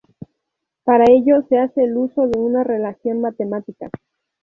[0.83, 3.91] Para ello, se hace el uso de una relación matemática.